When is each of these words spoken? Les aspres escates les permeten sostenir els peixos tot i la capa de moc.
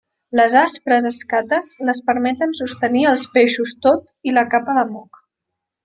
Les 0.37 0.53
aspres 0.61 1.07
escates 1.09 1.69
les 1.91 2.01
permeten 2.09 2.57
sostenir 2.61 3.05
els 3.13 3.29
peixos 3.37 3.79
tot 3.89 4.11
i 4.31 4.35
la 4.41 4.49
capa 4.57 4.81
de 4.81 4.89
moc. 4.99 5.23